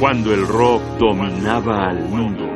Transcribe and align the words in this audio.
cuando 0.00 0.32
el 0.32 0.46
rock 0.48 0.82
dominaba 0.98 1.90
al 1.90 2.08
mundo. 2.08 2.46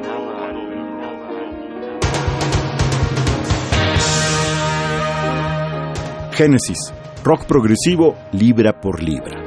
Génesis, 6.33 6.79
rock 7.23 7.45
progresivo 7.45 8.17
libra 8.33 8.73
por 8.81 9.03
libra. 9.03 9.45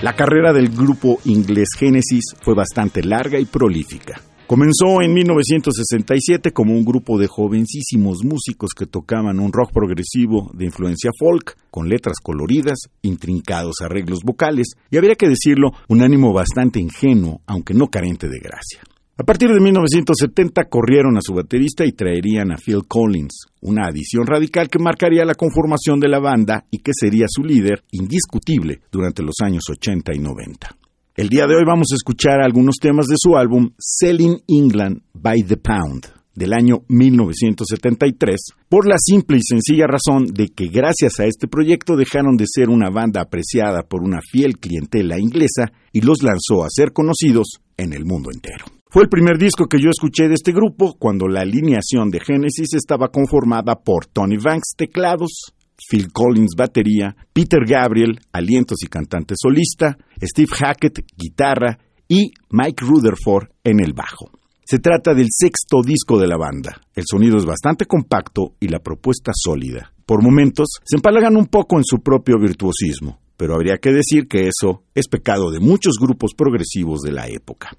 La 0.00 0.14
carrera 0.14 0.54
del 0.54 0.70
grupo 0.70 1.18
inglés 1.26 1.68
Genesis 1.78 2.34
fue 2.40 2.54
bastante 2.54 3.02
larga 3.02 3.38
y 3.38 3.44
prolífica. 3.44 4.22
Comenzó 4.50 5.00
en 5.00 5.14
1967 5.14 6.50
como 6.50 6.74
un 6.74 6.84
grupo 6.84 7.20
de 7.20 7.28
jovencísimos 7.28 8.24
músicos 8.24 8.70
que 8.76 8.84
tocaban 8.84 9.38
un 9.38 9.52
rock 9.52 9.70
progresivo 9.72 10.50
de 10.54 10.64
influencia 10.64 11.12
folk, 11.16 11.56
con 11.70 11.88
letras 11.88 12.16
coloridas, 12.20 12.78
intrincados 13.02 13.76
arreglos 13.80 14.24
vocales 14.24 14.72
y, 14.90 14.96
habría 14.96 15.14
que 15.14 15.28
decirlo, 15.28 15.70
un 15.88 16.02
ánimo 16.02 16.32
bastante 16.32 16.80
ingenuo, 16.80 17.42
aunque 17.46 17.74
no 17.74 17.86
carente 17.86 18.26
de 18.26 18.40
gracia. 18.40 18.80
A 19.18 19.22
partir 19.22 19.50
de 19.50 19.60
1970 19.60 20.64
corrieron 20.64 21.16
a 21.16 21.22
su 21.22 21.32
baterista 21.32 21.86
y 21.86 21.92
traerían 21.92 22.50
a 22.50 22.56
Phil 22.56 22.88
Collins, 22.88 23.46
una 23.60 23.86
adición 23.86 24.26
radical 24.26 24.68
que 24.68 24.80
marcaría 24.80 25.24
la 25.24 25.36
conformación 25.36 26.00
de 26.00 26.08
la 26.08 26.18
banda 26.18 26.64
y 26.72 26.78
que 26.78 26.90
sería 26.92 27.26
su 27.28 27.44
líder 27.44 27.84
indiscutible 27.92 28.80
durante 28.90 29.22
los 29.22 29.36
años 29.44 29.62
80 29.70 30.12
y 30.12 30.18
90. 30.18 30.79
El 31.20 31.28
día 31.28 31.46
de 31.46 31.54
hoy 31.54 31.64
vamos 31.66 31.88
a 31.92 31.96
escuchar 31.96 32.40
algunos 32.40 32.76
temas 32.80 33.04
de 33.04 33.16
su 33.18 33.36
álbum 33.36 33.72
Selling 33.78 34.38
England 34.48 35.02
by 35.12 35.42
the 35.42 35.58
Pound 35.58 36.06
del 36.34 36.54
año 36.54 36.78
1973, 36.88 38.40
por 38.70 38.88
la 38.88 38.96
simple 38.98 39.36
y 39.36 39.42
sencilla 39.42 39.86
razón 39.86 40.32
de 40.32 40.48
que 40.48 40.68
gracias 40.68 41.20
a 41.20 41.26
este 41.26 41.46
proyecto 41.46 41.96
dejaron 41.96 42.38
de 42.38 42.46
ser 42.48 42.70
una 42.70 42.88
banda 42.88 43.20
apreciada 43.20 43.82
por 43.82 44.02
una 44.02 44.20
fiel 44.22 44.56
clientela 44.56 45.18
inglesa 45.18 45.70
y 45.92 46.00
los 46.00 46.22
lanzó 46.22 46.64
a 46.64 46.70
ser 46.70 46.94
conocidos 46.94 47.60
en 47.76 47.92
el 47.92 48.06
mundo 48.06 48.30
entero. 48.32 48.64
Fue 48.88 49.02
el 49.02 49.10
primer 49.10 49.36
disco 49.36 49.66
que 49.66 49.76
yo 49.78 49.90
escuché 49.90 50.26
de 50.26 50.36
este 50.36 50.52
grupo 50.52 50.96
cuando 50.98 51.28
la 51.28 51.42
alineación 51.42 52.08
de 52.08 52.20
Genesis 52.20 52.72
estaba 52.72 53.08
conformada 53.08 53.74
por 53.76 54.06
Tony 54.06 54.38
Banks 54.38 54.70
teclados, 54.74 55.52
Phil 55.88 56.12
Collins 56.12 56.54
batería, 56.56 57.14
Peter 57.32 57.64
Gabriel 57.66 58.20
alientos 58.32 58.78
y 58.82 58.86
cantante 58.86 59.34
solista, 59.36 59.96
Steve 60.20 60.50
Hackett 60.58 61.04
guitarra 61.16 61.78
y 62.08 62.30
Mike 62.50 62.84
Rutherford 62.84 63.48
en 63.64 63.80
el 63.80 63.92
bajo. 63.92 64.30
Se 64.64 64.78
trata 64.78 65.14
del 65.14 65.26
sexto 65.30 65.82
disco 65.84 66.18
de 66.18 66.28
la 66.28 66.36
banda. 66.36 66.80
El 66.94 67.04
sonido 67.04 67.36
es 67.36 67.44
bastante 67.44 67.86
compacto 67.86 68.54
y 68.60 68.68
la 68.68 68.78
propuesta 68.78 69.32
sólida. 69.34 69.92
Por 70.06 70.22
momentos 70.22 70.68
se 70.84 70.96
empalagan 70.96 71.36
un 71.36 71.46
poco 71.46 71.76
en 71.76 71.84
su 71.84 71.98
propio 71.98 72.36
virtuosismo, 72.38 73.20
pero 73.36 73.54
habría 73.54 73.78
que 73.78 73.92
decir 73.92 74.28
que 74.28 74.48
eso 74.48 74.84
es 74.94 75.08
pecado 75.08 75.50
de 75.50 75.60
muchos 75.60 75.94
grupos 76.00 76.34
progresivos 76.36 77.00
de 77.00 77.12
la 77.12 77.26
época. 77.28 77.70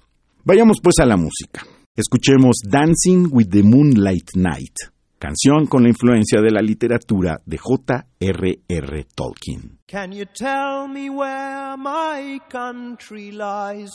Vayamos 0.44 0.78
pues 0.82 0.96
a 0.98 1.06
la 1.06 1.16
música. 1.16 1.64
Escuchemos 1.94 2.56
Dancing 2.68 3.28
with 3.30 3.48
the 3.48 3.62
Moonlight 3.62 4.30
Night, 4.34 4.74
canción 5.22 5.66
con 5.68 5.84
la 5.84 5.88
influencia 5.88 6.40
de 6.40 6.50
la 6.50 6.60
literatura 6.60 7.40
de 7.46 7.56
J.R.R. 7.56 9.06
Tolkien. 9.14 9.78
Can 9.86 10.10
you 10.10 10.24
tell 10.26 10.88
me 10.88 11.08
where 11.10 11.76
my 11.76 12.40
country 12.50 13.30
lies? 13.30 13.92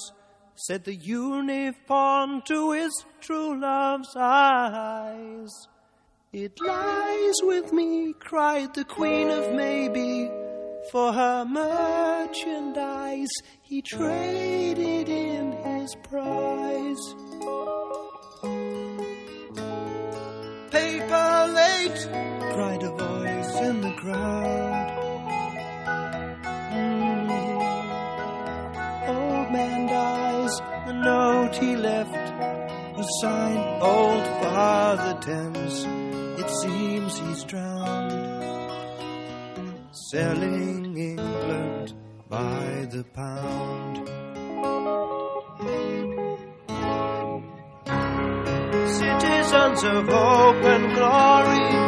Said 0.55 0.85
the 0.85 0.95
uniform 0.95 2.41
to 2.43 2.71
his 2.71 2.91
true 3.19 3.59
love's 3.59 4.15
eyes. 4.15 5.51
It 6.31 6.61
lies 6.61 7.35
with 7.43 7.73
me, 7.73 8.13
cried 8.17 8.73
the 8.73 8.85
Queen 8.85 9.29
of 9.29 9.53
Maybe. 9.53 10.31
For 10.93 11.11
her 11.11 11.43
merchandise, 11.43 13.27
he 13.63 13.81
traded 13.81 15.09
in 15.09 15.51
his 15.51 15.93
prize. 16.09 17.15
Cried 22.05 22.83
a 22.83 22.91
voice 22.91 23.55
in 23.61 23.81
the 23.81 23.93
crowd. 23.93 24.87
Mm. 26.71 27.29
Old 29.09 29.51
man 29.51 29.87
dies, 29.87 30.59
the 30.87 30.93
note 30.93 31.55
he 31.55 31.75
left 31.75 32.27
was 32.97 33.07
signed 33.21 33.81
Old 33.81 34.25
Father 34.43 35.19
Thames. 35.21 35.85
It 36.39 36.49
seems 36.61 37.19
he's 37.19 37.43
drowned 37.43 38.27
selling 40.11 40.97
England 40.97 41.93
by 42.29 42.87
the 42.91 43.03
pound. 43.13 44.07
Citizens 48.87 49.83
of 49.83 50.07
hope 50.07 50.63
and 50.63 50.95
glory, 50.95 51.86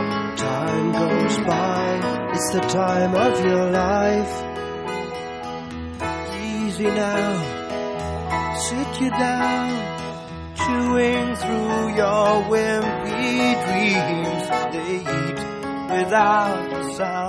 it's 2.40 2.52
the 2.52 2.62
time 2.62 3.14
of 3.16 3.44
your 3.44 3.70
life. 3.70 4.34
Easy 6.42 6.86
now, 6.86 8.56
sit 8.56 9.02
you 9.02 9.10
down, 9.10 9.70
chewing 10.56 11.36
through 11.36 11.96
your 12.02 12.28
wimpy 12.52 13.40
dreams. 13.66 14.46
They 14.74 14.96
eat 15.20 15.40
without 15.92 16.96
sound 16.96 17.29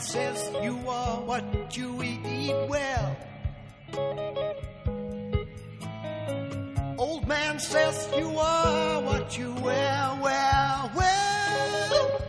says 0.00 0.50
you 0.62 0.78
are 0.88 1.20
what 1.22 1.76
you 1.76 2.02
eat 2.02 2.54
well. 2.68 3.16
Old 6.98 7.26
man 7.26 7.58
says 7.58 8.08
you 8.16 8.28
are 8.38 9.02
what 9.02 9.36
you 9.36 9.52
wear 9.54 10.18
well, 10.22 10.90
well. 10.94 12.20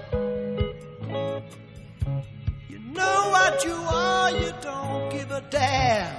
You 2.70 2.80
know 2.80 3.30
what 3.30 3.64
you 3.64 3.74
are, 3.74 4.32
you 4.32 4.54
don't 4.62 5.10
give 5.12 5.32
a 5.32 5.42
damn. 5.50 6.16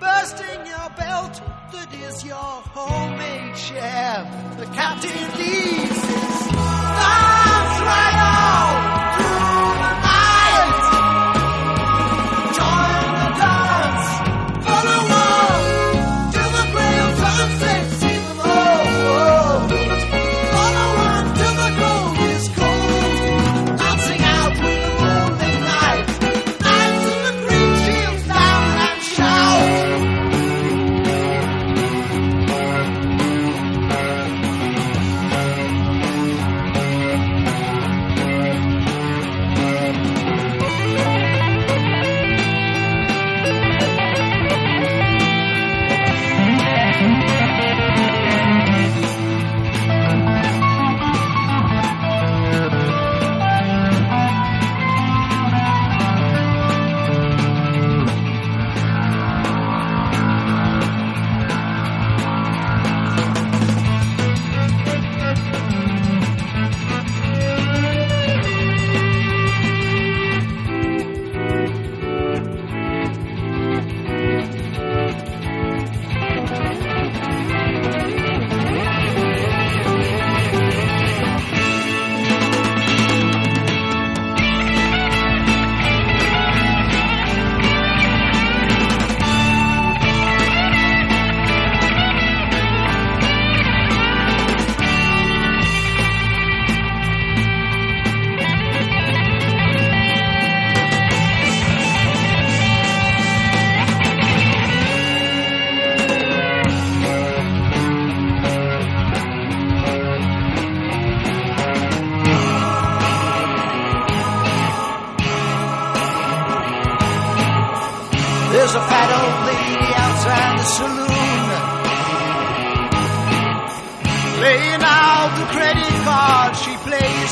Bursting 0.00 0.66
your 0.66 0.90
belt, 0.96 1.40
that 1.72 1.94
is 1.94 2.24
your 2.24 2.34
homemade 2.74 3.56
sham. 3.56 4.56
The 4.58 4.66
captain 4.66 5.38
leaves 5.38 6.11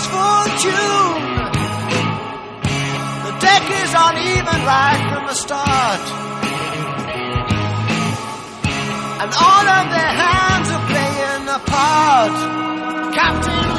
plays 0.00 0.06
for 0.06 0.44
tune. 0.64 1.22
The 3.26 3.32
deck 3.40 3.64
is 3.82 3.92
uneven 3.96 4.60
right 4.66 5.02
from 5.12 5.26
the 5.26 5.34
start. 5.34 6.00
And 9.22 9.30
all 9.34 9.66
of 9.78 9.90
their 9.90 10.12
hands 10.22 10.68
are 10.70 10.86
playing 10.92 11.48
a 11.48 11.58
part. 11.66 13.14
Captain 13.14 13.69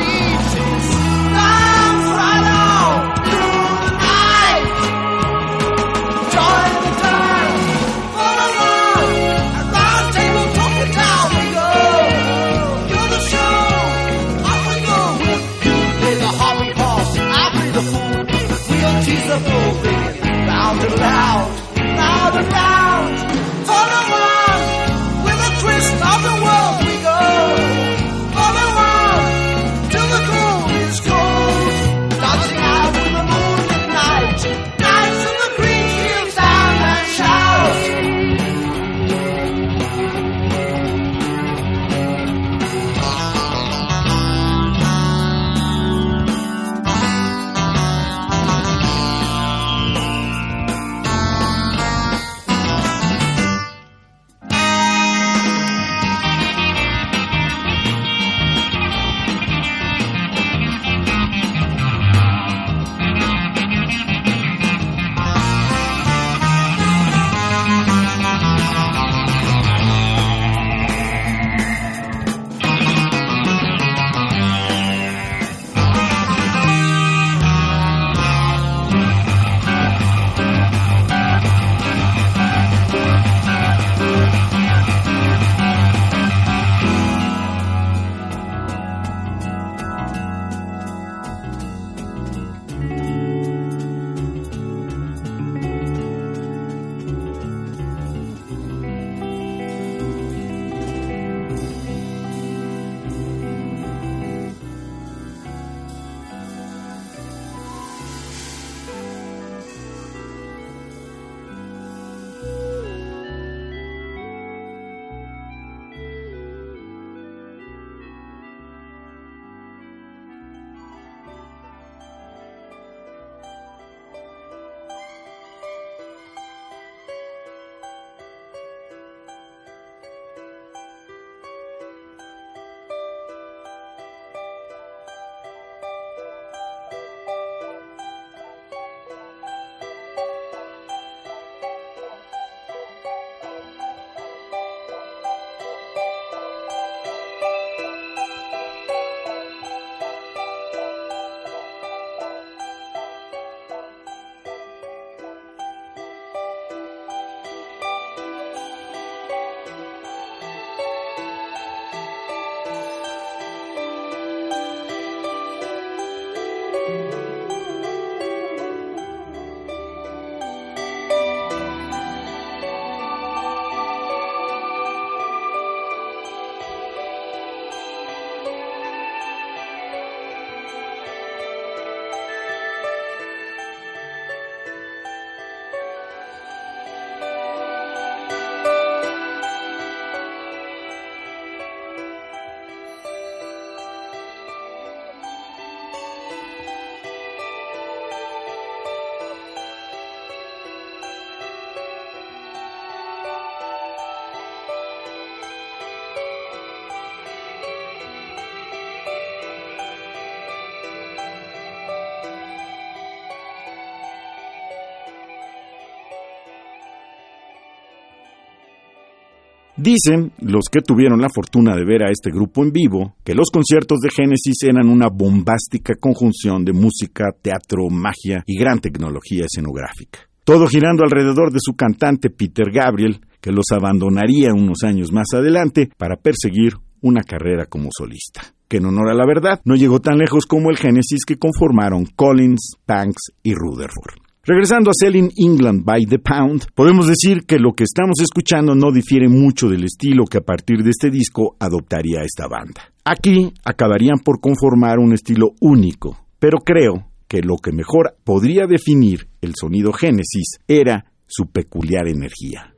Dicen 219.82 220.32
los 220.42 220.66
que 220.72 220.82
tuvieron 220.82 221.22
la 221.22 221.30
fortuna 221.34 221.76
de 221.76 221.84
ver 221.84 222.04
a 222.04 222.12
este 222.12 222.30
grupo 222.30 222.62
en 222.62 222.72
vivo 222.72 223.16
que 223.24 223.34
los 223.34 223.50
conciertos 223.52 223.98
de 224.00 224.12
Genesis 224.12 224.62
eran 224.62 224.88
una 224.88 225.08
bombástica 225.08 225.96
conjunción 225.96 226.64
de 226.64 226.72
música, 226.72 227.32
teatro, 227.42 227.90
magia 227.90 228.44
y 228.46 228.60
gran 228.60 228.80
tecnología 228.80 229.46
escenográfica. 229.46 230.20
Todo 230.44 230.68
girando 230.68 231.04
alrededor 231.04 231.52
de 231.52 231.58
su 231.60 231.74
cantante 231.74 232.30
Peter 232.30 232.70
Gabriel, 232.72 233.22
que 233.42 233.52
los 233.52 233.66
abandonaría 233.72 234.54
unos 234.54 234.84
años 234.84 235.12
más 235.12 235.30
adelante 235.34 235.90
para 235.98 236.16
perseguir 236.16 236.74
una 237.02 237.24
carrera 237.24 237.66
como 237.66 237.90
solista. 237.92 238.54
Que 238.68 238.78
en 238.78 238.86
honor 238.86 239.10
a 239.10 239.16
la 239.16 239.26
verdad 239.26 239.62
no 239.66 239.76
llegó 239.76 240.00
tan 240.00 240.20
lejos 240.20 240.46
como 240.46 240.70
el 240.70 240.78
Genesis 240.78 241.26
que 241.26 241.40
conformaron 241.40 242.06
Collins, 242.16 242.76
Banks 242.86 243.32
y 243.42 243.56
Rutherford. 243.56 244.31
Regresando 244.52 244.90
a 244.90 244.94
Selling 244.94 245.32
England 245.38 245.86
by 245.86 246.04
the 246.08 246.20
Pound, 246.20 246.74
podemos 246.76 247.08
decir 247.08 247.46
que 247.48 247.58
lo 247.58 247.72
que 247.72 247.86
estamos 247.86 248.20
escuchando 248.22 248.76
no 248.76 248.92
difiere 248.92 249.30
mucho 249.30 249.70
del 249.70 249.86
estilo 249.86 250.26
que 250.26 250.40
a 250.40 250.42
partir 250.42 250.84
de 250.84 250.90
este 250.90 251.10
disco 251.10 251.56
adoptaría 251.58 252.20
esta 252.22 252.50
banda. 252.50 252.82
Aquí 253.06 253.54
acabarían 253.64 254.20
por 254.20 254.42
conformar 254.42 255.00
un 255.00 255.14
estilo 255.14 255.52
único, 255.62 256.18
pero 256.38 256.58
creo 256.66 257.08
que 257.30 257.42
lo 257.42 257.56
que 257.64 257.72
mejor 257.72 258.18
podría 258.26 258.68
definir 258.68 259.30
el 259.40 259.56
sonido 259.56 259.94
Génesis 259.94 260.60
era 260.68 261.06
su 261.28 261.46
peculiar 261.46 262.10
energía. 262.10 262.74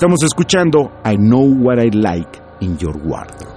Estamos 0.00 0.22
escuchando 0.22 0.90
I 1.04 1.16
Know 1.18 1.44
What 1.44 1.78
I 1.78 1.90
Like 1.90 2.40
in 2.62 2.78
Your 2.78 2.96
Wardrobe. 2.96 3.52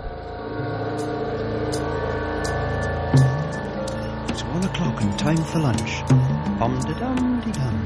It's 4.28 4.44
one 4.44 4.66
o'clock 4.66 5.02
and 5.02 5.18
time 5.18 5.38
for 5.38 5.60
lunch. 5.60 6.04
Bum 6.60 6.78
de 6.80 6.94
dum 7.00 7.40
de 7.40 7.52
dum. 7.54 7.86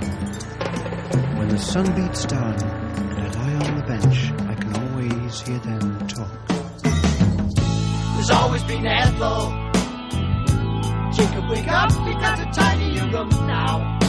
When 1.37 1.49
the 1.49 1.59
sun 1.59 1.85
beats 1.93 2.25
down 2.25 2.55
and 2.55 3.19
I 3.19 3.29
lie 3.29 3.67
on 3.67 3.75
the 3.77 3.83
bench, 3.85 4.31
I 4.49 4.55
can 4.55 4.73
always 4.73 5.39
hear 5.41 5.59
them 5.59 6.07
talk. 6.07 6.47
There's 8.15 8.31
always 8.31 8.63
been 8.63 8.87
Ethel. 8.87 9.53
Jacob, 11.13 11.47
wake 11.51 11.67
up, 11.67 11.91
we 12.07 12.13
got 12.13 12.39
a 12.39 12.49
tiny 12.51 12.99
room 13.01 13.29
now. 13.45 13.99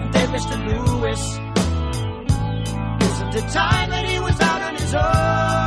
And 0.00 0.14
then 0.14 0.28
Mr. 0.30 0.56
Lewis. 0.66 1.43
Isn't 3.32 3.50
time 3.50 3.90
that 3.90 4.04
he 4.04 4.18
was 4.20 4.40
out 4.40 4.62
on 4.62 4.74
his 4.76 4.94
own? 4.94 5.63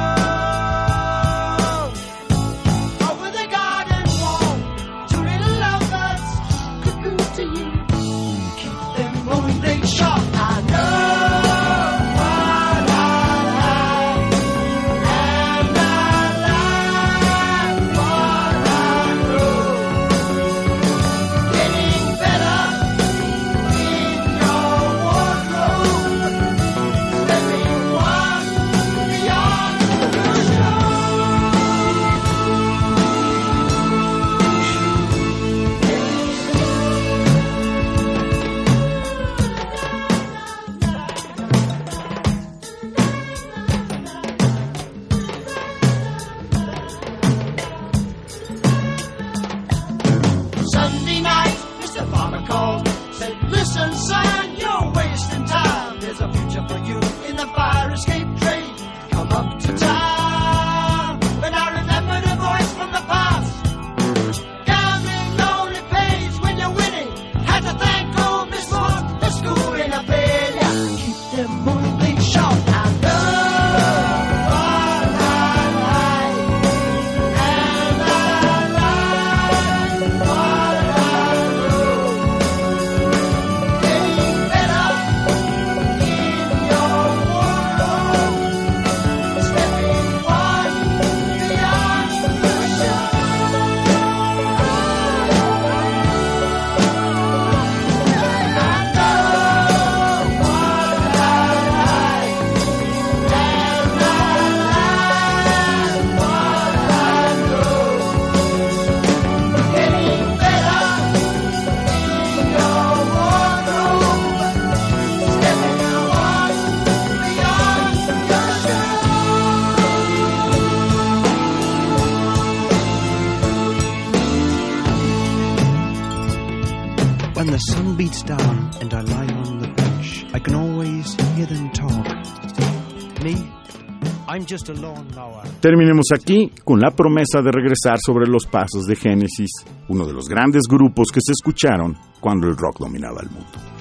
Terminemos 135.59 136.05
aquí 136.13 136.51
con 136.63 136.79
la 136.79 136.91
promesa 136.91 137.41
de 137.41 137.51
regresar 137.51 137.97
sobre 138.03 138.27
los 138.27 138.45
pasos 138.45 138.85
de 138.85 138.95
Genesis, 138.95 139.51
uno 139.89 140.05
de 140.05 140.13
los 140.13 140.27
grandes 140.27 140.63
grupos 140.69 141.07
que 141.11 141.21
se 141.21 141.31
escucharon 141.31 141.95
cuando 142.19 142.47
el 142.47 142.57
rock 142.57 142.79
dominaba 142.79 143.21
el 143.21 143.29
mundo. 143.29 143.76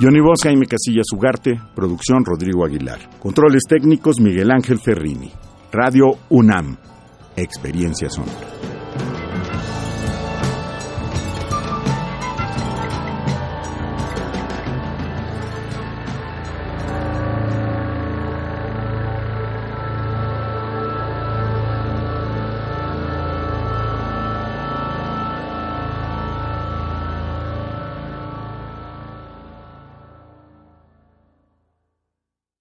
Johnny 0.00 0.18
Bosca, 0.18 0.48
Jaime 0.48 0.64
Casillas 0.64 1.12
Ugarte, 1.12 1.60
producción 1.74 2.24
Rodrigo 2.24 2.64
Aguilar. 2.64 3.00
Controles 3.18 3.64
técnicos 3.68 4.18
Miguel 4.18 4.50
Ángel 4.50 4.78
Ferrini. 4.78 5.30
Radio 5.70 6.12
UNAM. 6.30 6.78
Experiencia 7.36 8.08
sonora. 8.08 8.59